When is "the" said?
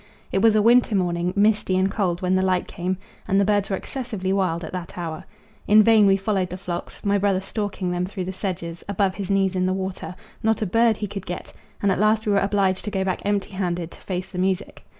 2.33-2.41, 3.39-3.45, 6.49-6.57, 8.25-8.33, 9.67-9.73, 14.31-14.39